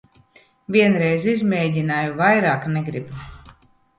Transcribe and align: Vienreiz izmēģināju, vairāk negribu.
Vienreiz 0.75 1.27
izmēģināju, 1.33 2.17
vairāk 2.23 2.67
negribu. 2.79 3.23